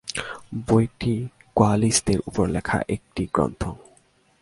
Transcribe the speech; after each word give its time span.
বইটি 0.67 1.13
কোয়ালিস্টদের 1.55 2.19
উপর 2.27 2.45
লেখা 2.47 2.77
একটি 2.89 3.23
গ্রন্থ। 3.33 3.61